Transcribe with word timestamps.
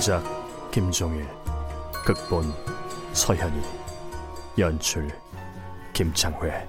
원작 0.00 0.70
김종일 0.70 1.28
극본 2.06 2.54
서현이 3.12 3.60
연출 4.56 5.10
김창회 5.92 6.66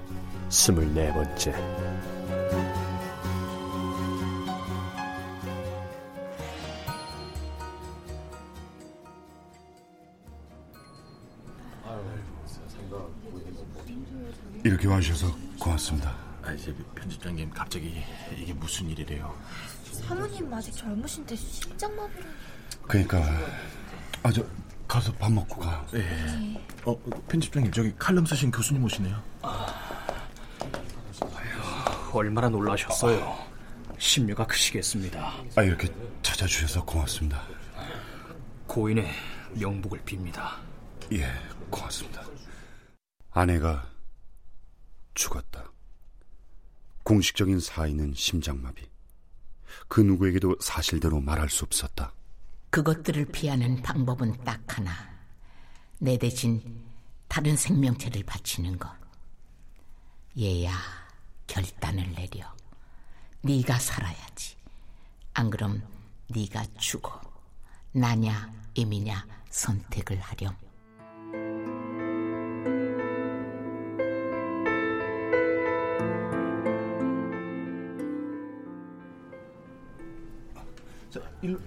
스물네 0.50 1.14
번째 1.14 1.54
이렇게 14.62 14.86
와주셔서 14.86 15.34
고맙습니다. 15.58 16.14
아, 16.42 16.52
이제 16.52 16.74
편집장님 16.94 17.48
갑자기 17.48 18.04
이게 18.36 18.52
무슨 18.52 18.90
일이래요? 18.90 19.34
사모님 19.90 20.52
아직 20.52 20.72
젊으신데 20.72 21.34
심장마비를 21.34 22.26
그러니까 22.86 23.22
아저 24.22 24.44
가서 24.86 25.12
밥 25.14 25.32
먹고 25.32 25.60
가. 25.60 25.86
네. 25.92 26.60
어, 26.84 26.96
편집장님 27.28 27.72
저기 27.72 27.94
칼럼 27.98 28.26
쓰신 28.26 28.50
교수님 28.50 28.84
오시네요. 28.84 29.22
얼마나 32.12 32.48
놀라셨어요. 32.50 33.38
심려가 33.98 34.46
크시겠습니다. 34.46 35.32
아 35.56 35.62
이렇게 35.62 35.88
찾아주셔서 36.22 36.84
고맙습니다. 36.84 37.42
고인의 38.66 39.08
명복을 39.54 40.00
빕니다. 40.00 40.56
예, 41.12 41.30
고맙습니다. 41.70 42.22
아내가 43.30 43.88
죽었다. 45.14 45.70
공식적인 47.02 47.60
사인은 47.60 48.14
심장마비. 48.14 48.88
그 49.88 50.00
누구에게도 50.00 50.56
사실대로 50.60 51.20
말할 51.20 51.48
수 51.48 51.64
없었다. 51.64 52.12
그것들을 52.72 53.26
피하는 53.26 53.82
방법은 53.82 54.44
딱 54.44 54.62
하나. 54.66 54.94
내 55.98 56.16
대신 56.16 56.82
다른 57.28 57.54
생명체를 57.54 58.22
바치는 58.22 58.78
것. 58.78 58.90
얘야, 60.38 60.72
결단을 61.46 62.10
내려. 62.14 62.50
네가 63.42 63.78
살아야지. 63.78 64.56
안 65.34 65.50
그럼 65.50 65.82
네가 66.28 66.64
죽어. 66.78 67.20
나냐, 67.92 68.50
임이냐 68.72 69.26
선택을 69.50 70.18
하렴. 70.18 70.56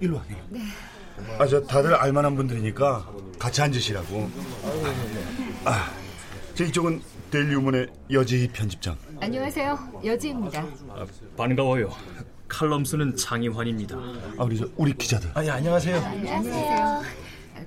일로 0.00 0.16
와. 0.16 0.24
일로. 0.28 0.38
네. 0.50 0.60
아, 1.38 1.46
저 1.46 1.62
다들 1.62 1.94
알만한 1.94 2.36
분들이니까 2.36 3.10
같이 3.38 3.62
앉으시라고. 3.62 4.30
아, 5.64 5.90
저 6.54 6.64
이쪽은 6.64 7.00
데일리우먼의 7.30 7.88
여지 8.12 8.48
편집장. 8.52 8.96
안녕하세요. 9.20 10.02
여지입니다. 10.04 10.60
아, 10.90 11.06
반가워요. 11.36 11.90
칼럼 12.48 12.84
쓰는 12.84 13.16
장희환입니다. 13.16 13.96
아, 14.38 14.44
우리 14.44 14.58
저 14.58 14.68
우리 14.76 14.92
기자들. 14.92 15.30
아, 15.34 15.44
예, 15.44 15.50
안녕하세요. 15.50 15.96
안녕하세요. 15.96 17.02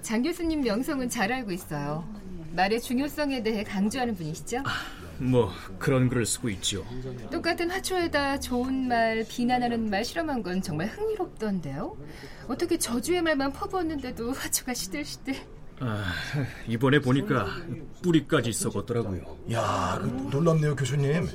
장 0.01 0.21
교수님 0.21 0.61
명성은 0.61 1.09
잘 1.09 1.31
알고 1.31 1.51
있어요. 1.51 2.07
말의 2.55 2.81
중요성에 2.81 3.43
대해 3.43 3.63
강조하는 3.63 4.15
분이시죠? 4.15 4.63
뭐 5.19 5.51
그런 5.77 6.09
글을 6.09 6.25
쓰고 6.25 6.49
있죠. 6.49 6.85
똑같은 7.31 7.69
화초에다 7.69 8.39
좋은 8.39 8.87
말, 8.87 9.25
비난하는 9.27 9.89
말 9.89 10.03
실험한 10.05 10.41
건 10.43 10.61
정말 10.61 10.87
흥미롭던데요. 10.87 11.95
어떻게 12.47 12.77
저주의 12.77 13.21
말만 13.21 13.51
퍼부었는데도 13.53 14.31
화초가 14.31 14.73
시들시들. 14.73 15.35
아, 15.81 16.11
이번에 16.67 16.99
보니까 16.99 17.47
뿌리까지 18.01 18.51
썩었더라고요. 18.51 19.37
야, 19.53 19.97
그 20.01 20.07
놀랍네요, 20.31 20.75
교수님. 20.75 21.27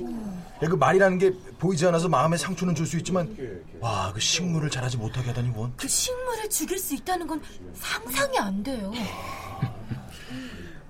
야, 0.63 0.69
그 0.69 0.75
말이라는 0.75 1.17
게 1.17 1.33
보이지 1.57 1.85
않아서 1.87 2.07
마음에 2.09 2.37
상처는 2.37 2.75
줄 2.75 2.85
수 2.85 2.97
있지만, 2.97 3.35
와, 3.79 4.11
그 4.13 4.19
식물을 4.19 4.69
자라지 4.69 4.97
못하게 4.97 5.29
하다니 5.29 5.51
원. 5.55 5.73
그 5.77 5.87
식물을 5.87 6.49
죽일 6.49 6.77
수 6.77 6.93
있다는 6.93 7.25
건 7.25 7.41
상상이 7.73 8.37
안 8.37 8.61
돼요. 8.61 8.91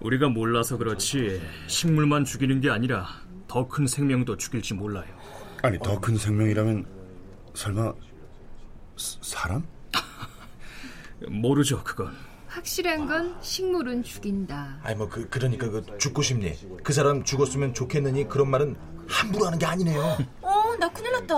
우리가 0.06 0.30
몰라서 0.30 0.78
그렇지 0.78 1.42
식물만 1.66 2.26
죽이는 2.26 2.62
게 2.62 2.70
아니라 2.70 3.08
더 3.48 3.68
큰 3.68 3.88
생명도 3.88 4.38
죽일지 4.38 4.76
몰라요. 4.76 5.06
아니 5.64 5.80
더 5.80 6.00
큰 6.00 6.16
생명이라면 6.16 6.86
설마 7.56 7.92
스, 8.98 9.18
사람? 9.22 9.66
모르죠 11.30 11.84
그건. 11.84 12.14
확실한 12.48 13.08
건 13.08 13.36
식물은 13.42 14.04
죽인다. 14.04 14.80
아니 14.84 14.96
뭐 14.96 15.10
그 15.10 15.28
그러니까 15.28 15.70
그 15.70 15.84
죽고 15.98 16.22
싶니? 16.22 16.54
그 16.84 16.94
사람 16.94 17.24
죽었으면 17.24 17.74
좋겠느니 17.74 18.28
그런 18.30 18.50
말은 18.52 18.76
함부로 19.08 19.48
하는 19.48 19.58
게 19.58 19.66
아니네요. 19.66 20.18
어, 20.42 20.76
나 20.80 20.88
큰일 20.92 21.14
났다. 21.14 21.36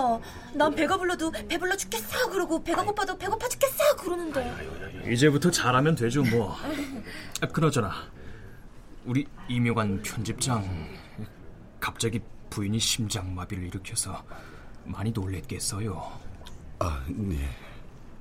난 0.54 0.74
배가 0.74 0.98
불러도 0.98 1.30
배불러 1.48 1.74
죽겠어 1.74 2.28
그러고 2.30 2.62
배가 2.62 2.84
고파도 2.84 3.16
배고파 3.16 3.48
죽겠어 3.48 3.96
그러는데. 3.96 5.10
이제부터 5.10 5.50
잘하면 5.50 5.94
되죠 5.94 6.22
뭐. 6.24 6.54
아, 7.40 7.46
그나저나 7.46 7.92
우리 9.08 9.26
이묘관 9.48 10.02
편집장 10.02 10.62
갑자기 11.80 12.20
부인이 12.50 12.78
심장마비를 12.78 13.64
일으켜서 13.64 14.22
많이 14.84 15.10
놀랬겠어요. 15.12 16.20
아, 16.78 17.02
네. 17.08 17.48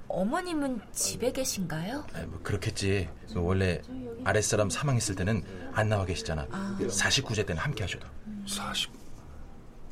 어머님은 0.07 0.79
집에 0.93 1.33
계신가요? 1.33 2.05
아, 2.13 2.21
뭐 2.27 2.39
그렇겠지. 2.41 3.09
그 3.33 3.41
원래 3.41 3.81
아랫사람 4.23 4.69
사망했을 4.69 5.15
때는 5.15 5.43
안 5.73 5.89
나와 5.89 6.05
계시잖아. 6.05 6.47
아. 6.49 6.77
49제 6.79 7.45
때는 7.45 7.61
함께 7.61 7.83
하셔도. 7.83 8.07
40. 8.47 8.89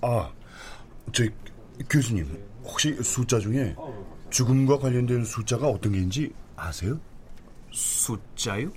아, 0.01 0.31
저희 1.11 1.29
교수님 1.89 2.41
혹시 2.63 2.95
숫자 3.03 3.37
중에 3.37 3.75
죽음과 4.29 4.79
관련된 4.79 5.25
숫자가 5.25 5.67
어떤 5.67 5.91
게인지 5.91 6.33
아세요? 6.55 6.97
숫자요? 7.73 8.71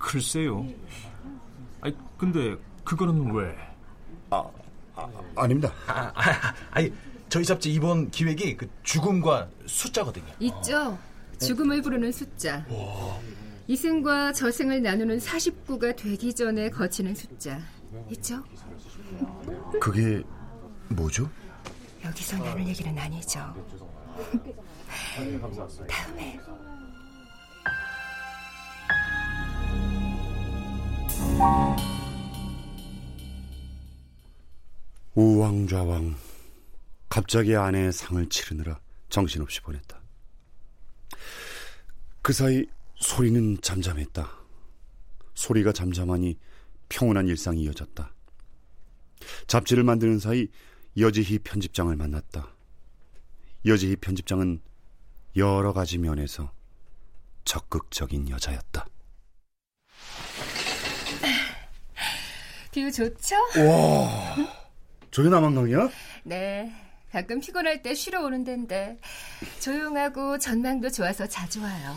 글쎄요. 0.00 0.66
아니, 1.80 1.96
근데 2.18 2.56
그거는 2.82 3.32
왜? 3.32 3.56
아, 4.30 4.44
아 4.96 5.08
아닙니다. 5.36 5.72
아, 5.86 6.10
아, 6.14 6.54
아 6.72 6.80
니, 6.80 6.92
저희 7.28 7.44
잡지 7.44 7.72
이번 7.72 8.10
기획이 8.10 8.56
그 8.56 8.68
죽음과 8.82 9.48
숫자거든요. 9.66 10.32
있죠. 10.40 10.98
죽음을 11.38 11.80
부르는 11.82 12.10
숫자. 12.10 12.66
이승과 13.68 14.32
저승을 14.32 14.82
나누는 14.82 15.18
49가 15.18 15.94
되기 15.94 16.34
전에 16.34 16.70
거치는 16.70 17.14
숫자. 17.14 17.60
있죠? 18.10 18.42
그게 19.80 20.22
뭐죠? 20.88 21.30
여기서 22.04 22.42
나눌 22.42 22.66
얘기는 22.66 22.98
아니죠. 22.98 23.54
다음에. 25.88 26.40
우왕좌왕 35.14 36.16
갑자기 37.08 37.56
아내의 37.56 37.92
상을 37.92 38.26
치르느라 38.28 38.80
정신없이 39.08 39.60
보냈다. 39.60 40.00
그 42.22 42.32
사이 42.32 42.64
소리는 42.96 43.60
잠잠했다. 43.60 44.30
소리가 45.34 45.72
잠잠하니 45.72 46.38
평온한 46.88 47.26
일상이 47.28 47.62
이어졌다. 47.62 48.14
잡지를 49.46 49.84
만드는 49.84 50.18
사이 50.18 50.48
여지희 50.96 51.40
편집장을 51.40 51.94
만났다. 51.96 52.54
여지희 53.66 53.96
편집장은 53.96 54.60
여러 55.36 55.72
가지 55.72 55.98
면에서 55.98 56.52
적극적인 57.44 58.28
여자였다. 58.28 58.86
view 62.72 62.90
좋죠? 62.92 63.34
와, 63.66 64.36
저게 65.10 65.28
남한강이야? 65.28 65.88
네, 66.24 66.72
가끔 67.10 67.40
피곤할 67.40 67.82
때 67.82 67.94
쉬러 67.94 68.22
오는 68.24 68.44
데인데 68.44 68.98
조용하고 69.60 70.38
전망도 70.38 70.90
좋아서 70.90 71.26
자주 71.26 71.60
와요. 71.62 71.96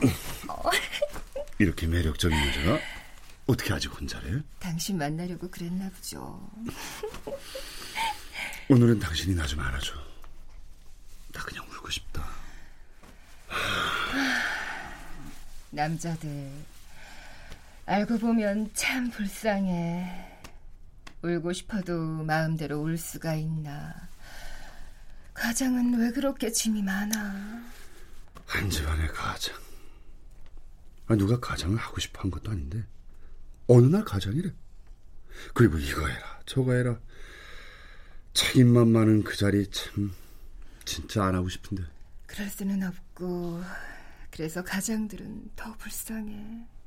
이렇게 1.58 1.86
매력적인 1.86 2.36
여자가 2.36 2.78
어떻게 3.46 3.72
아직 3.72 3.88
혼자래? 3.92 4.42
당신 4.58 4.98
만나려고 4.98 5.48
그랬나 5.50 5.88
보죠. 5.90 6.50
오늘은 8.68 8.98
당신이 8.98 9.34
나 9.34 9.44
좀 9.44 9.60
안아줘. 9.60 9.94
나 11.32 11.42
그냥 11.44 11.64
울고 11.70 11.90
싶다. 11.90 12.26
남자들 15.70 16.50
알고 17.88 18.18
보면 18.18 18.70
참 18.74 19.08
불쌍해. 19.10 20.42
울고 21.22 21.54
싶어도 21.54 22.22
마음대로 22.22 22.82
울 22.82 22.98
수가 22.98 23.34
있나. 23.34 23.94
가장은 25.32 25.98
왜 25.98 26.10
그렇게 26.10 26.52
짐이 26.52 26.82
많아? 26.82 27.64
한 28.44 28.68
집안의 28.68 29.08
가장. 29.08 29.56
아, 31.06 31.16
누가 31.16 31.40
가장을 31.40 31.78
하고 31.78 31.98
싶어 31.98 32.20
한 32.20 32.30
것도 32.30 32.50
아닌데 32.50 32.84
어느 33.68 33.86
날 33.86 34.04
가장이래. 34.04 34.52
그리고 35.54 35.78
이거 35.78 36.06
해라 36.06 36.40
저거 36.44 36.74
해라. 36.74 37.00
책임만 38.34 38.88
많은 38.88 39.24
그 39.24 39.34
자리 39.34 39.66
참 39.70 40.12
진짜 40.84 41.24
안 41.24 41.34
하고 41.34 41.48
싶은데. 41.48 41.84
그럴 42.26 42.50
수는 42.50 42.82
없고 42.82 43.62
그래서 44.30 44.62
가장들은 44.62 45.52
더 45.56 45.74
불쌍해. 45.78 46.77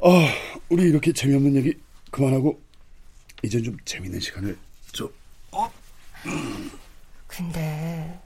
아, 0.00 0.34
우리 0.68 0.84
이렇게 0.88 1.12
재미없는 1.12 1.56
얘기 1.56 1.74
그만하고 2.10 2.60
이젠 3.42 3.62
좀 3.62 3.76
재밌는 3.84 4.20
시간을 4.20 4.58
좀. 4.92 5.12
어? 5.52 5.70
근데 7.26 8.20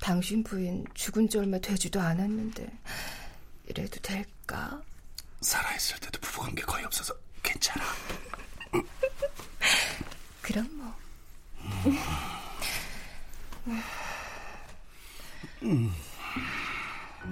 당신 0.00 0.42
부인 0.42 0.84
죽은 0.94 1.28
지 1.28 1.38
얼마 1.38 1.58
되지도 1.58 2.00
않았는데 2.00 2.66
이래도 3.68 4.00
될까? 4.00 4.82
살아있을 5.40 5.98
때도 6.00 6.20
부부관계 6.20 6.62
거의 6.62 6.84
없어서 6.84 7.14
괜찮아. 7.42 7.84
그럼 10.42 10.68
뭐. 10.72 10.94
음. 15.62 15.92
다 17.18 17.26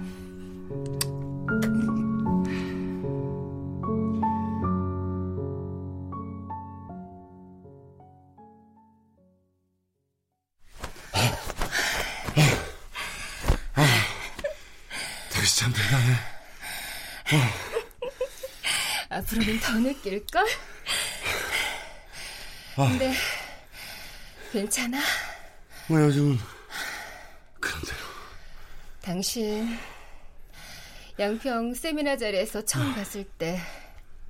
앞으로는 19.09 19.59
더 19.59 19.73
느낄걸? 19.73 20.45
근데 22.75 23.13
괜찮아? 24.51 24.99
뭐 25.87 26.01
요즘은 26.01 26.37
그런대로. 27.59 27.97
당신 29.01 29.77
양평 31.19 31.73
세미나 31.75 32.17
자리에서 32.17 32.63
처음 32.65 32.93
봤을 32.95 33.23
때 33.23 33.59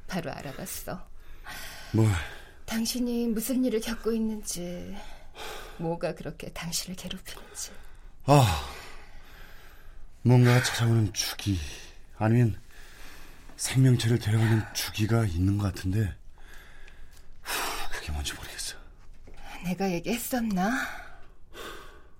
바로 0.07 0.31
알아봤어. 0.31 1.01
뭐? 1.91 2.07
당신이 2.65 3.27
무슨 3.27 3.63
일을 3.63 3.79
겪고 3.81 4.11
있는지, 4.11 4.95
뭐가 5.77 6.13
그렇게 6.15 6.51
당신을 6.51 6.95
괴롭히는지. 6.95 7.71
아, 8.25 8.69
뭔가 10.21 10.61
찾아오는 10.63 11.13
주기 11.13 11.59
아니면 12.17 12.59
생명체를 13.55 14.19
데려가는 14.19 14.63
주기가 14.73 15.25
있는 15.25 15.57
것 15.57 15.73
같은데 15.73 16.15
후, 17.41 17.89
그게 17.91 18.11
뭔지 18.11 18.33
모르겠어. 18.33 18.75
내가 19.63 19.89
얘기했었나? 19.91 20.71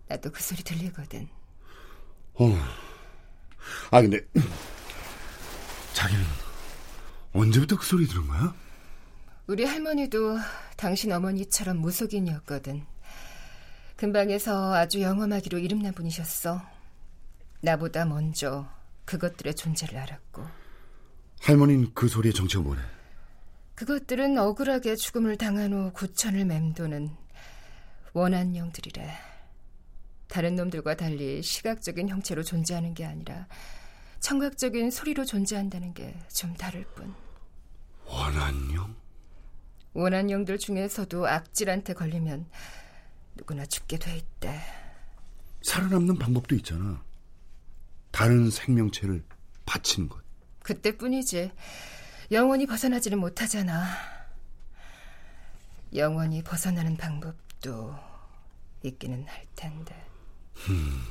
나도 0.08 0.32
그 0.32 0.42
소리 0.42 0.64
들리거든. 0.64 1.28
어. 2.36 2.46
아 3.92 4.02
근데 4.02 4.20
자기는 5.94 6.24
언제부터 7.34 7.78
그 7.78 7.86
소리 7.86 8.08
들은 8.08 8.28
거야? 8.28 8.54
우리 9.48 9.66
할머니도 9.66 10.38
당신 10.78 11.12
어머니처럼 11.12 11.78
무속인이었거든. 11.78 12.86
근방에서 13.96 14.74
아주 14.74 15.02
영험하기로 15.02 15.60
이름난 15.60 15.94
분이셨어. 15.94 16.62
나보다 17.62 18.06
먼저 18.06 18.70
그것들의 19.06 19.56
존재를 19.56 19.98
알았고. 19.98 20.63
할머니는 21.44 21.94
그 21.94 22.08
소리의 22.08 22.34
정체가 22.34 22.64
뭐래? 22.64 22.82
그것들은 23.76 24.38
억울하게 24.38 24.96
죽음을 24.96 25.38
당한 25.38 25.74
후 25.74 25.92
구천을 25.94 26.46
맴도는 26.46 27.16
원한 28.14 28.56
영들이래. 28.56 29.12
다른 30.28 30.56
놈들과 30.56 30.96
달리 30.96 31.42
시각적인 31.44 32.08
형체로 32.10 32.44
존재하는 32.44 32.94
게 32.94 33.06
아니라 33.06 33.48
청각적인 34.20 34.90
소리로 34.90 35.26
존재한다는 35.26 35.94
게 35.94 36.18
좀 36.34 36.54
다를 36.56 36.86
뿐. 36.96 37.14
원한영? 38.06 38.96
원한영들 39.94 40.58
중에서도 40.58 41.28
악질한테 41.28 41.94
걸리면 41.94 42.48
누구나 43.36 43.66
죽게 43.66 43.98
돼 44.00 44.16
있대. 44.18 44.60
살아남는 45.62 46.18
방법도 46.18 46.56
있잖아. 46.56 47.04
다른 48.12 48.50
생명체를 48.50 49.24
바치는 49.66 50.10
것. 50.10 50.22
그때뿐이지. 50.64 51.52
영원히 52.32 52.66
벗어나지는 52.66 53.20
못하잖아. 53.20 53.86
영원히 55.96 56.42
벗어나는 56.42 56.98
방법도 56.98 57.96
있기는 58.84 59.26
할 59.28 59.46
텐데. 59.56 59.96
음. 60.70 61.04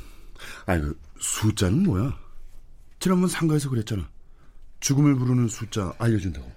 아니, 0.66 0.82
그 0.82 1.00
숫자는 1.21 1.85
뭐야? 1.85 2.18
지난번 2.99 3.28
상가에서 3.28 3.68
그랬잖아. 3.68 4.09
죽음을 4.80 5.14
부르는 5.14 5.49
숫자 5.49 5.92
알려준다고. 5.99 6.50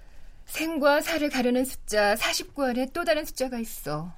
생과 0.46 1.00
사를 1.00 1.28
가르는 1.28 1.64
숫자 1.64 2.16
49 2.16 2.64
안에 2.64 2.86
또 2.92 3.04
다른 3.04 3.24
숫자가 3.24 3.58
있어. 3.58 4.12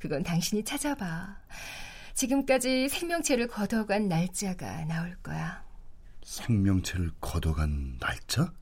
그건 0.00 0.22
당신이 0.22 0.64
찾아봐. 0.64 1.36
지금까지 2.14 2.88
생명체를 2.88 3.48
걷어간 3.48 4.08
날짜가 4.08 4.84
나올 4.84 5.16
거야. 5.22 5.63
생명체를 6.24 7.12
걷어간 7.20 7.98
날짜? 8.00 8.52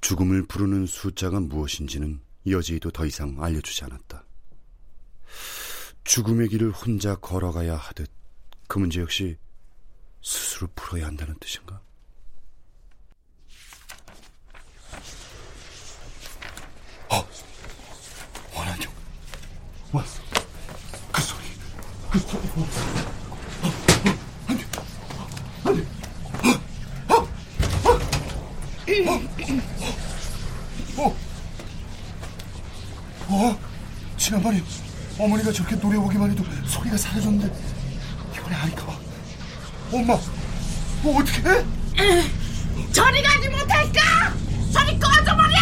죽음을 0.00 0.46
부르는 0.46 0.86
숫자가 0.86 1.40
무엇인지는 1.40 2.20
여지에도 2.46 2.90
더 2.90 3.06
이상 3.06 3.42
알려주지 3.42 3.84
않았다. 3.84 4.24
죽음의 6.04 6.48
길을 6.50 6.70
혼자 6.72 7.16
걸어가야 7.16 7.74
하듯 7.74 8.10
그 8.68 8.78
문제 8.78 9.00
역시 9.00 9.38
스스로 10.22 10.68
풀어야 10.74 11.06
한다는 11.06 11.34
뜻인가? 11.40 11.80
어, 17.08 17.26
원한영 18.54 18.92
왔어. 19.94 20.20
그 21.12 21.22
소리, 21.22 21.44
그 22.10 22.18
소리 22.18 22.40
왔어. 22.56 23.14
어, 30.96 31.04
어. 31.04 31.16
어, 33.28 33.58
지난번에 34.16 34.62
어머니가 35.16 35.52
저렇게 35.52 35.76
노래 35.76 35.96
오기만 35.96 36.32
해도 36.32 36.44
소리가 36.66 36.96
사라졌는데 36.96 37.46
이번에 38.36 38.56
봐. 38.86 38.98
엄마, 39.92 40.18
뭐 41.02 41.20
어떻게 41.20 41.38
해? 41.48 41.64
저리 42.92 43.22
가지 43.22 43.48
못할까? 43.48 44.34
저리 44.72 44.98
꺼져버려! 44.98 45.53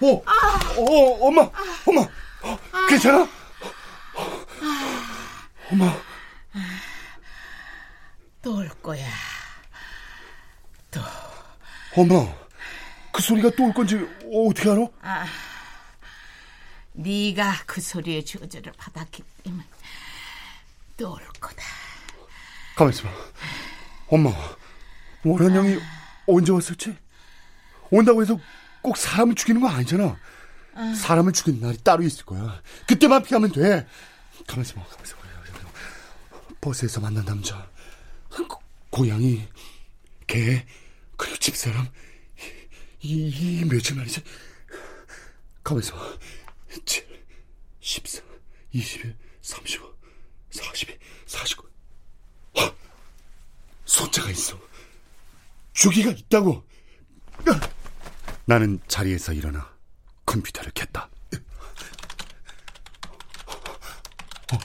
어, 0.00 0.22
어, 0.76 1.26
엄마, 1.26 1.42
엄마, 1.86 2.00
어, 2.42 2.58
괜찮아? 2.88 3.28
엄마, 5.70 5.92
또 8.42 8.56
올 8.56 8.68
거야. 8.82 9.06
엄마, 11.96 12.14
그 13.12 13.20
소리가 13.22 13.50
또 13.56 13.64
올 13.64 13.74
건지 13.74 13.96
어떻게 14.32 14.70
알아? 14.70 14.86
아, 15.02 15.26
네가 16.92 17.64
그 17.66 17.80
소리에 17.80 18.22
저주를 18.24 18.72
받았기 18.76 19.22
때문에 19.42 19.64
또 20.96 21.12
올 21.12 21.26
거다. 21.40 21.62
가만 22.76 22.92
있어봐. 22.92 23.10
엄마, 24.08 24.30
원한 25.24 25.54
형이 25.56 25.78
언제 26.28 26.52
왔었지? 26.52 26.96
온다고 27.90 28.22
해서 28.22 28.38
꼭 28.88 28.96
사람을 28.96 29.34
죽이는 29.34 29.60
거 29.60 29.68
아니잖아. 29.68 30.18
사람을 30.96 31.34
죽이는 31.34 31.60
날이 31.60 31.76
따로 31.84 32.02
있을 32.04 32.24
거야. 32.24 32.62
그때만 32.86 33.22
피하면 33.22 33.52
돼. 33.52 33.86
가만 34.46 34.64
있어 34.64 34.76
봐, 34.76 34.86
가만 34.86 35.04
있어 35.04 35.14
봐. 35.16 35.22
버스에서 36.62 36.98
만난 37.02 37.22
남자, 37.26 37.70
고, 38.30 38.62
고양이, 38.88 39.46
개, 40.26 40.64
그리고 41.18 41.36
집사람. 41.36 41.86
이, 43.02 43.28
이, 43.28 43.60
이 43.60 43.64
며칠 43.66 43.94
말이지? 43.94 44.22
가만 45.62 45.82
있어 45.82 45.94
봐. 45.94 46.18
7, 46.86 47.06
14, 47.80 48.22
21, 48.72 49.16
35, 49.42 49.94
42, 50.50 50.98
49. 51.26 51.68
아, 52.56 52.72
숫자가 53.84 54.30
있어. 54.30 54.58
주기가 55.74 56.10
있다고. 56.10 56.66
나는 58.48 58.80
자리에서 58.88 59.34
일어나 59.34 59.70
컴퓨터를 60.24 60.72
켰다. 60.72 61.10
어. 64.54 64.58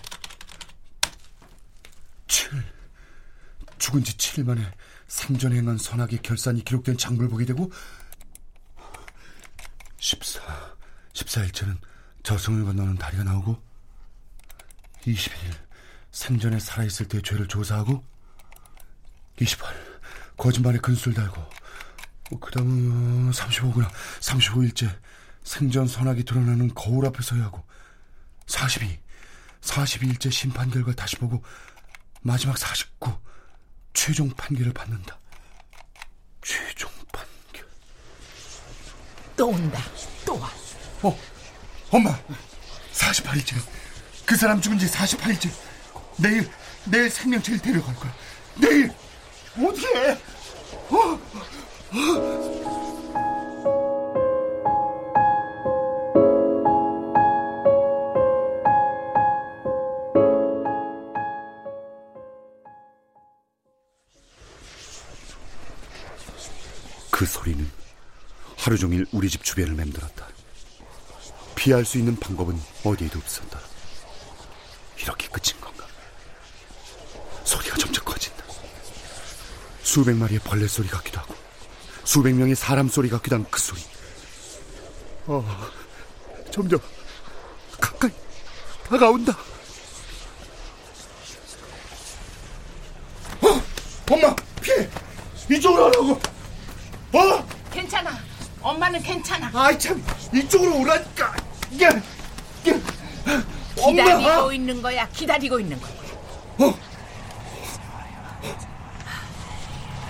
7. 2.28 2.64
죽은 3.80 4.06
지 4.06 4.16
7일 4.16 4.46
만에 4.46 4.74
생전 5.08 5.52
행한 5.52 5.78
선악의 5.78 6.22
결산이 6.22 6.64
기록된 6.64 6.98
장부를 6.98 7.30
보게 7.30 7.44
되고 7.44 7.70
14. 9.98 10.42
14일째는 11.12 11.78
저승을 12.24 12.64
건너는 12.64 12.96
다리가 12.96 13.26
나오고 13.26 13.62
21일 15.02 15.56
생전에 16.10 16.58
살아있을 16.58 17.10
때 17.10 17.22
죄를 17.22 17.50
조사하고 17.50 18.02
28. 19.42 19.76
거짓말에 20.38 20.78
근술 20.78 21.14
달고 21.14 21.42
어, 21.42 21.50
그 22.40 22.52
다음은 22.52 23.32
35구나. 23.32 23.90
35일째 24.20 24.96
생전 25.44 25.88
선악이 25.88 26.24
드러나는 26.24 26.74
거울 26.74 27.06
앞에 27.06 27.22
서야 27.22 27.44
하고 27.44 27.64
42 28.48 29.00
42일째 29.62 30.32
심판 30.32 30.70
결과 30.70 30.94
다시 30.94 31.16
보고 31.18 31.44
마지막 32.22 32.58
49 32.58 33.18
최종 33.94 34.30
판결을 34.32 34.74
받는다. 34.74 35.18
최종 36.42 36.90
판결. 37.12 37.68
또 39.36 39.48
온다. 39.50 39.80
또 40.26 40.40
와. 40.40 40.50
어 41.04 41.18
엄마! 41.92 42.18
48일째 42.94 43.56
그 44.26 44.36
사람 44.36 44.60
죽은 44.60 44.80
지 44.80 44.88
48일째. 44.88 45.52
내일 46.18 46.50
내일 46.86 47.10
생명체를 47.10 47.60
데려갈 47.62 47.96
거야. 47.96 48.14
내일! 48.56 48.92
어떻게 49.58 49.88
해! 50.00 50.12
어? 50.90 51.20
그 67.12 67.28
소리는 67.28 67.70
하루 68.58 68.76
종일 68.76 69.06
우리 69.12 69.30
집 69.30 69.44
주변을 69.44 69.76
맴돌았다. 69.76 70.28
피할 71.56 71.86
수 71.86 72.00
있는 72.00 72.16
방법은 72.16 72.60
어디에도 72.84 73.20
없었다. 73.20 73.60
이렇게 75.00 75.28
끝인 75.28 75.62
건가? 75.62 75.86
소리가 77.44 77.78
점점 77.78 78.04
커진다. 78.04 78.44
수백 79.84 80.16
마리의 80.16 80.40
벌레 80.40 80.68
소리 80.68 80.88
같기도 80.88 81.20
하고, 81.20 81.36
수백 82.04 82.36
명의 82.36 82.56
사람 82.56 82.88
소리 82.90 83.10
같기도 83.10 83.36
한 83.38 83.46
그 83.50 83.60
소리. 83.60 83.82
어, 85.26 85.44
점점 86.52 86.80
가까이 87.80 88.12
다가온다. 88.90 89.32
어, 93.42 93.62
엄마, 94.12 94.36
피해! 94.62 94.88
이쪽으로 95.50 95.86
오라고! 95.88 96.22
어? 97.14 97.48
괜찮아. 97.72 98.12
엄마는 98.62 99.02
괜찮아. 99.02 99.52
아이 99.54 99.78
참 99.80 100.04
이쪽으로 100.34 100.80
오라니까. 100.80 101.36
야, 101.82 101.90
야, 101.90 102.02
기다리고 103.76 104.30
엄마. 104.30 104.54
있는 104.54 104.82
거야. 104.82 105.08
기다리고 105.10 105.60
있는 105.60 105.80
거야. 105.80 105.92
어, 106.60 106.78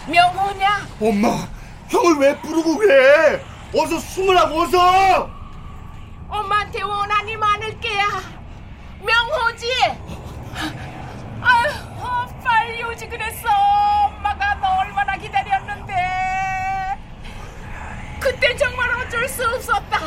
명호냐? 0.07 0.87
엄마, 0.99 1.47
형을 1.93 2.17
왜 2.17 2.35
부르고 2.41 2.77
그래? 2.77 3.39
어서 3.75 3.99
숨으라고 3.99 4.61
어서. 4.63 5.29
엄마한테 6.27 6.81
원한이 6.81 7.37
많을 7.37 7.79
게야. 7.79 8.07
명호지? 8.99 9.67
아유, 11.41 11.71
어, 11.97 12.25
빨리 12.43 12.83
오지 12.83 13.07
그랬어. 13.07 13.47
엄마가 14.07 14.55
너 14.55 14.79
얼마나 14.81 15.15
기다렸는데. 15.17 15.93
그때 18.19 18.55
정말 18.55 18.89
어쩔 18.95 19.29
수 19.29 19.47
없었다. 19.47 19.99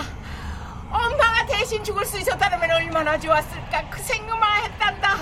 엄마가 0.90 1.47
대신 1.47 1.85
죽을 1.85 2.05
수 2.05 2.19
있었다면 2.19 2.69
얼마나 2.69 3.16
좋았을까. 3.16 3.88
그 3.90 4.02
생각만 4.02 4.64
했단다. 4.64 5.16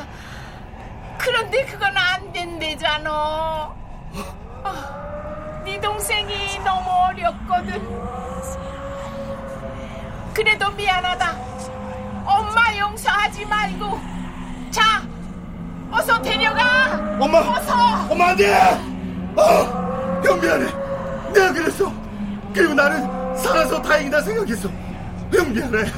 그런데 1.18 1.66
그건 1.66 1.94
안 1.94 2.32
된대잖아. 2.32 3.10
어, 4.64 5.13
네 5.74 5.80
동생이 5.80 6.60
너무 6.60 6.88
어렸거든. 6.88 7.82
그래도 10.32 10.70
미안하다. 10.70 11.32
엄마 12.24 12.76
용서하지 12.78 13.44
말고. 13.46 14.00
자, 14.70 15.02
어서 15.90 16.22
데려가. 16.22 16.94
엄마, 17.18 17.38
어서. 17.40 17.74
엄마 18.08 18.26
안 18.28 18.36
돼. 18.36 18.54
어, 19.34 20.22
형 20.24 20.40
미안해. 20.40 20.66
내가 21.32 21.52
그랬어. 21.52 21.92
그리고 22.54 22.72
나는 22.72 23.36
살아서 23.36 23.82
다행이다 23.82 24.20
생각했어. 24.20 24.68
형 25.32 25.52
미안해. 25.52 25.90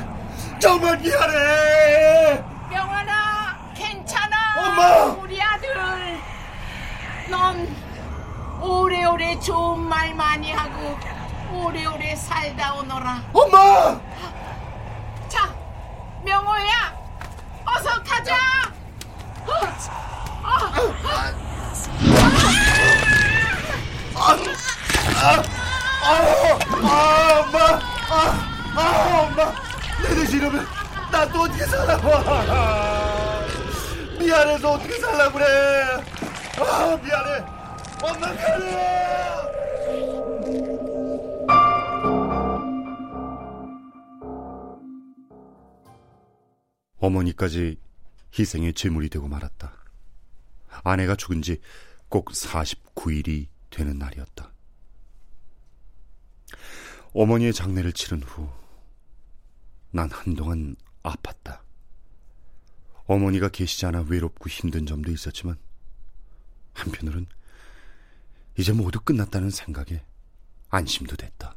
정말 0.58 0.96
미안해. 1.00 2.42
명환아, 2.70 3.72
괜찮아. 3.74 4.36
엄마! 4.56 5.04
우리 5.22 5.38
아들. 5.42 5.68
넌 7.28 7.85
오래오래 8.60 9.38
좋은 9.40 9.80
말 9.80 10.14
많이 10.14 10.52
하고 10.52 10.96
오래오래 11.52 12.14
살다 12.16 12.74
오너라. 12.74 13.22
엄마! 13.32 14.00
자, 15.28 15.54
명호야, 16.24 16.94
어서 17.64 18.02
가자. 18.02 18.34
어, 19.46 19.52
어. 20.42 20.48
어. 20.48 21.46
아, 24.18 24.36
아, 25.18 25.42
아, 26.02 26.10
아, 26.82 27.40
엄마, 27.40 27.58
아, 28.08 28.14
아, 28.76 29.20
엄마, 29.22 29.52
내 30.02 30.14
대신 30.14 30.38
이러면 30.40 30.66
나또 31.10 31.42
어떻게 31.42 31.64
살아? 31.66 31.96
미안해서 34.18 34.72
어떻게 34.72 34.98
살라 34.98 35.30
그래? 35.30 35.44
아, 36.58 36.96
미안해. 37.02 37.55
어머니까지 46.98 47.78
희생의 48.36 48.74
제물이 48.74 49.08
되고 49.08 49.28
말았다. 49.28 49.72
아내가 50.82 51.14
죽은 51.14 51.42
지 51.42 51.60
꼭 52.08 52.30
49일이 52.30 53.48
되는 53.70 53.98
날이었다. 53.98 54.52
어머니의 57.12 57.52
장례를 57.52 57.92
치른 57.92 58.22
후, 58.22 58.48
난 59.90 60.10
한동안 60.10 60.76
아팠다. 61.02 61.60
어머니가 63.06 63.48
계시지 63.48 63.86
않아 63.86 64.02
외롭고 64.08 64.48
힘든 64.48 64.86
점도 64.86 65.10
있었지만, 65.10 65.56
한편으론 66.74 67.26
이제 68.58 68.72
모두 68.72 69.00
끝났다는 69.00 69.50
생각에 69.50 70.02
안심도 70.70 71.16
됐다. 71.16 71.54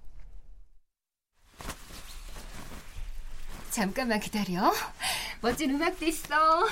잠깐만 3.72 4.20
기다려. 4.20 4.74
멋진 5.42 5.72
음악도 5.72 6.06
있어. 6.06 6.68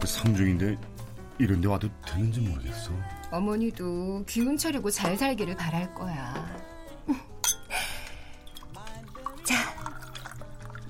그 0.00 0.06
상중인데 0.06 0.76
이런 1.38 1.60
데 1.60 1.66
와도 1.66 1.88
되는지 2.02 2.40
모르겠어. 2.40 2.92
어머니도 3.30 4.24
기운 4.26 4.56
차리고 4.56 4.90
잘 4.90 5.16
살기를 5.16 5.56
바랄 5.56 5.92
거야. 5.94 6.73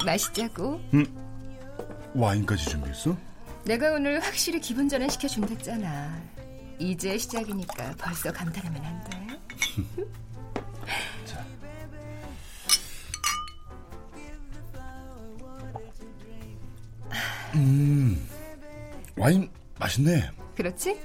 마시자고. 0.04 0.80
응? 0.94 1.04
와인까지 2.14 2.64
준비했어? 2.66 3.16
내가 3.64 3.92
오늘 3.92 4.20
확실히 4.20 4.60
기분 4.60 4.88
전환 4.88 5.08
시켜준댔잖아. 5.08 6.22
이제 6.78 7.16
시작이니까 7.16 7.94
벌써 7.98 8.32
감탄하면 8.32 8.84
안 8.84 9.04
돼. 9.04 9.40
자. 11.24 11.44
음, 17.54 18.28
와인 19.16 19.48
맛있네. 19.78 20.30
그렇지? 20.56 21.00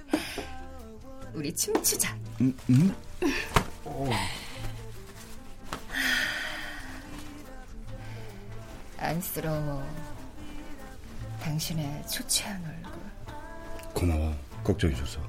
우리 1.33 1.53
춤추자. 1.55 2.15
음, 2.41 2.55
음. 2.69 2.93
오. 9.19 9.21
안쓰러워. 9.21 9.83
당신의 11.41 12.07
초췌한 12.07 12.63
얼굴. 12.63 13.01
고마워. 13.93 14.33
걱정해줘서. 14.63 15.19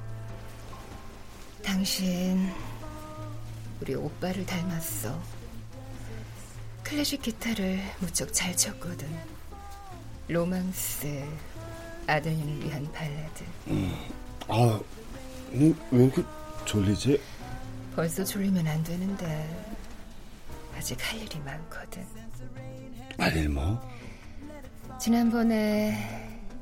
당신 1.61 2.49
우리 3.81 3.93
오빠를 3.95 4.45
닮았어. 4.45 5.21
클래식 6.83 7.21
기타를 7.21 7.81
무척 7.99 8.33
잘 8.33 8.55
쳤거든. 8.55 9.07
로망스, 10.29 11.25
아들님을 12.07 12.63
위한 12.65 12.89
발라드. 12.93 13.43
음, 13.67 13.93
아, 14.47 14.79
왜 15.51 15.73
이렇게 15.91 16.23
졸리지? 16.63 17.21
벌써 17.95 18.23
졸리면 18.23 18.65
안 18.67 18.81
되는데 18.83 19.67
아직 20.77 20.97
할 21.11 21.19
일이 21.19 21.37
많거든. 21.39 22.05
할일 23.21 23.49
뭐? 23.49 23.79
지난번에 24.99 25.95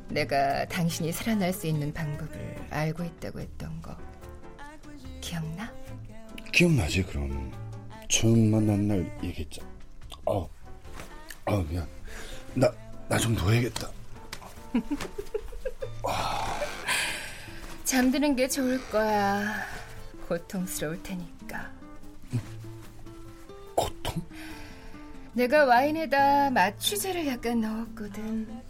내가 0.10 0.67
당신이 0.67 1.13
살아날 1.13 1.54
수 1.54 1.67
있는 1.67 1.93
방법을 1.93 2.67
알고 2.69 3.06
있다고 3.06 3.39
했던 3.39 3.82
거 3.82 3.95
기억나? 5.22 5.74
기억나지 6.52 7.04
그럼 7.04 7.50
처음 8.10 8.52
만난 8.52 8.89
날 8.89 9.19
얘기했자. 9.24 9.65
어, 10.26 10.50
어 11.45 11.63
미안. 11.69 11.88
나 12.54 12.69
나좀 13.08 13.36
누워야겠다. 13.36 13.89
잠드는 17.86 18.36
게 18.36 18.50
좋을 18.50 18.86
거야. 18.89 19.63
고통스러울 20.28 21.02
테니까. 21.04 21.79
내가 25.34 25.65
와인에다 25.65 26.52
마취제를 26.52 27.28
약간 27.28 27.62
넣었거든. 27.62 28.62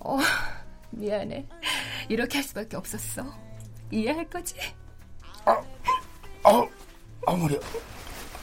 어, 0.00 0.18
미안해. 0.90 1.46
이렇게 2.08 2.38
할 2.38 2.44
수밖에 2.44 2.76
없었어. 2.76 3.24
이해할 3.90 4.28
거지? 4.28 4.54
아, 5.44 5.52
아, 6.44 6.66
아 7.26 7.36
머리야. 7.36 7.58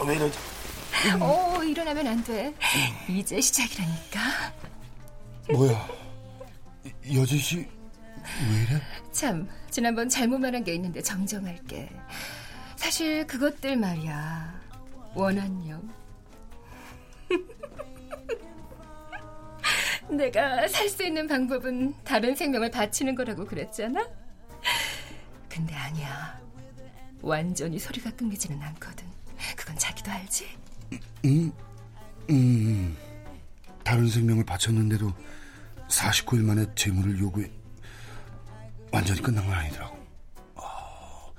왜 0.05 0.15
이러지? 0.15 0.37
어, 1.19 1.63
일어나면 1.63 2.07
안 2.07 2.23
돼. 2.23 2.53
이제 3.09 3.41
시작이라니까. 3.41 4.19
뭐야? 5.53 5.87
여jet이 7.13 7.61
왜 7.61 8.63
이래? 8.63 8.81
참, 9.11 9.49
지난번 9.69 10.07
잘못 10.07 10.37
말한 10.39 10.63
게 10.63 10.73
있는데 10.75 11.01
정정할게. 11.01 11.89
사실 12.75 13.25
그것들 13.27 13.75
말이야. 13.77 14.61
원한령. 15.13 16.02
내가 20.17 20.67
살 20.67 20.89
수 20.89 21.03
있는 21.03 21.27
방법은 21.27 21.95
다른 22.03 22.35
생명을 22.35 22.71
바치는 22.71 23.15
거라고 23.15 23.45
그랬잖아? 23.45 24.07
근데 25.49 25.73
아니야. 25.75 26.39
완전히 27.21 27.79
소리가 27.79 28.11
끊기지는 28.11 28.61
않거든. 28.61 29.05
그건 29.55 29.77
자기도 29.77 30.11
알지? 30.11 30.47
음, 31.25 31.51
음. 32.29 32.97
다른 33.83 34.07
생명을 34.07 34.45
바쳤는데도 34.45 35.11
49일 35.89 36.43
만에 36.43 36.65
재물을 36.75 37.19
요구해 37.19 37.49
완전히 38.91 39.21
끝난 39.21 39.45
건 39.45 39.53
아니더라고. 39.53 39.97
어, 40.55 41.33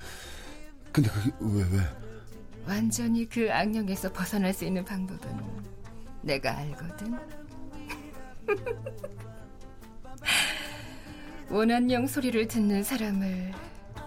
근데 0.92 1.08
그게 1.10 1.30
왜 1.40 1.62
왜? 1.70 1.80
완전히 2.66 3.28
그 3.28 3.52
악령에서 3.52 4.12
벗어날 4.12 4.52
수 4.52 4.64
있는 4.64 4.84
방법은 4.84 5.38
내가 6.22 6.56
알거든. 6.58 7.18
원한령 11.50 12.07
소리를 12.07 12.46
듣는 12.48 12.83
사람을 12.83 13.52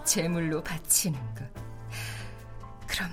제물로 0.04 0.62
바치는 0.62 1.18
것. 1.34 1.44
그럼 2.86 3.10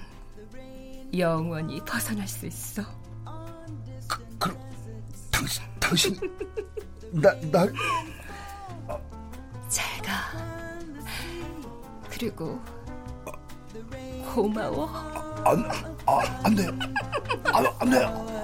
영원히 1.17 1.79
벗어날 1.85 2.27
수 2.27 2.45
있어. 2.45 2.83
그, 4.07 4.23
그럼 4.39 4.57
당신 5.31 5.63
당신 5.79 6.15
나 7.11 7.33
날. 7.51 7.71
잘 9.69 10.01
가. 10.01 10.13
그리고 12.09 12.59
고마워. 14.33 14.87
안, 15.45 15.63
아, 16.05 16.19
안 16.43 16.55
돼. 16.55 16.67
안, 17.45 17.65
안 17.79 17.89
돼. 17.89 18.34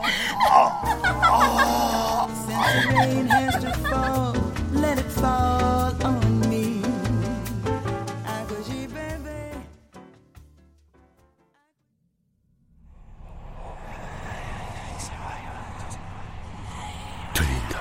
들린다. 17.34 17.80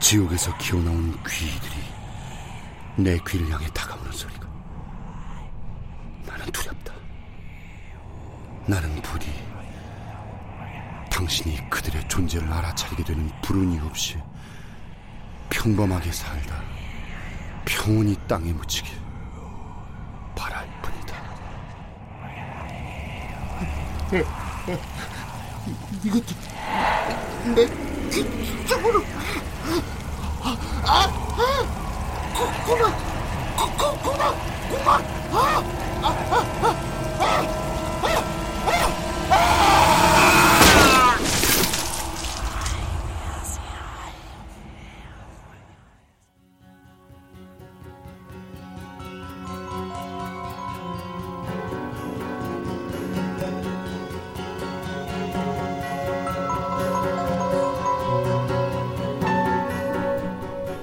지옥에서 0.00 0.56
기어나온 0.58 1.12
귀들이 1.24 1.72
내 2.96 3.18
귀를 3.26 3.50
향해 3.50 3.66
다가오는 3.72 4.10
소리가. 4.12 4.48
나는 6.26 6.46
두렵다. 6.52 6.92
나는 8.66 9.00
부디 9.02 9.29
당신이 11.30 11.70
그들의 11.70 12.08
존재를 12.08 12.52
알아차리게 12.52 13.04
되는 13.04 13.30
불운이 13.40 13.78
없이 13.86 14.18
평범하게 15.48 16.10
살다 16.10 16.60
평온히 17.64 18.16
땅에 18.26 18.52
묻히길 18.52 18.92
바랄 20.34 20.66
뿐이다. 20.82 21.14
이것도 26.02 26.34
내 27.54 27.62
이쪽으로. 28.10 29.04
아, 30.82 31.06
고마, 32.66 32.90
고, 33.56 33.70
고, 33.76 33.96
고마, 34.02 34.34
고마, 34.68 34.98
아, 35.30 35.62
아, 36.02 36.02
아, 36.02 36.10
아, 36.28 36.42
아, 36.60 36.74
아, 37.20 37.24
아, 37.24 37.79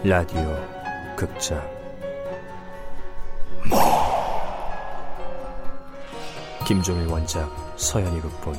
라디오 0.10 0.56
극장 1.17 1.62
김종일 6.65 7.08
원작 7.08 7.52
서현이 7.76 8.22
극본 8.22 8.56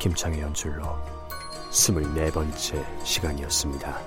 김창의 0.00 0.40
연출로 0.40 0.82
스물네 1.70 2.32
번째 2.32 2.84
시간이었습니다. 3.04 4.00